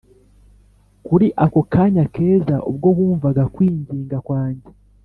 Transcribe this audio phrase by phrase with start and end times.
[1.05, 4.69] kuri ako kanya keza ubwo wumvaga kwinginga kwanjye,